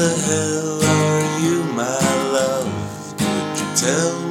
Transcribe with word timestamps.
the 0.00 0.08
hell 0.08 0.82
are 0.82 1.40
you, 1.40 1.62
my 1.74 2.00
love? 2.32 2.72
Could 3.18 3.60
you 3.60 3.76
tell 3.76 4.29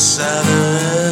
mess 0.00 0.18
out 0.18 0.46
of 0.46 0.48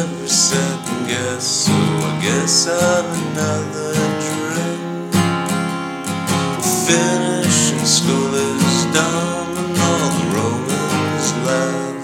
every 0.01 0.27
second 0.27 1.07
guess, 1.07 1.45
so 1.45 1.71
I 1.71 2.19
guess 2.23 2.67
I've 2.67 3.05
another 3.21 3.93
drink. 4.25 5.13
Finishing 6.87 7.85
school 7.85 8.33
is 8.33 8.85
done, 8.85 9.57
and 9.61 9.77
all 9.77 10.09
the 10.17 10.25
Romans 10.37 11.27
left. 11.45 12.03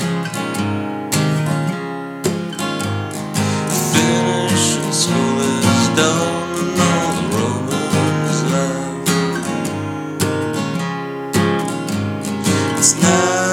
Finishing 3.93 4.93
school 4.93 5.39
is 5.41 5.87
done, 5.97 6.53
and 6.61 6.81
all 6.89 7.09
the 7.17 7.25
Romans 7.35 8.39
left. 8.53 9.09
It's 12.77 12.93
not 13.01 13.44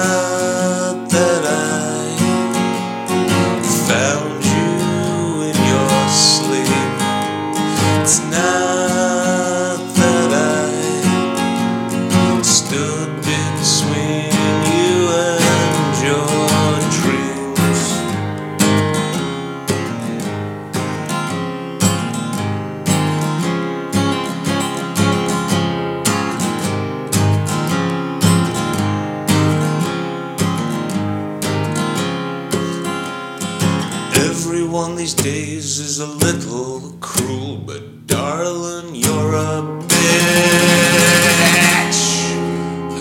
Everyone 34.73 34.95
these 34.95 35.13
days 35.13 35.77
is 35.77 35.99
a 35.99 36.07
little 36.07 36.97
cruel, 36.99 37.57
but 37.57 38.07
darling, 38.07 38.95
you're 38.95 39.35
a 39.35 39.61
bitch. 39.87 40.01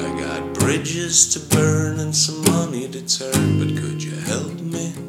I 0.05 0.20
got 0.20 0.53
bridges 0.53 1.33
to 1.33 1.41
burn 1.56 1.98
and 1.98 2.15
some 2.15 2.45
money 2.45 2.89
to 2.89 3.00
turn, 3.09 3.59
but 3.59 3.75
could 3.81 4.05
you 4.05 4.15
help 4.17 4.61
me? 4.61 5.02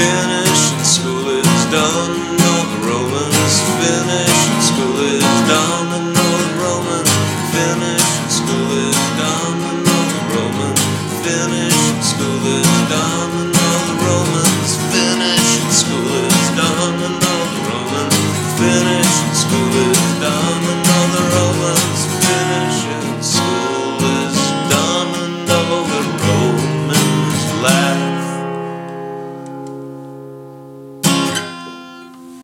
finish 0.00 0.62
and 0.72 0.86
school 0.86 1.28
is 1.28 1.62
done. 1.68 2.12
No, 2.40 2.52
the 2.72 2.80
Romans 2.88 3.56
finish 3.80 4.38
and 4.48 4.62
school 4.70 4.96
is 5.12 5.32
done. 5.52 5.86
And 5.96 6.06
no, 6.16 6.28
the 6.44 6.52
Romans 6.64 7.12
finish 7.52 8.08
and 8.20 8.30
school 8.38 8.70
is 8.88 9.00
done. 9.20 9.58
And 9.68 9.80
no, 9.88 9.98
the 10.16 10.22
Romans 10.36 10.82
finish 11.24 11.76
and 11.92 12.04
school 12.12 12.42
is 12.56 12.69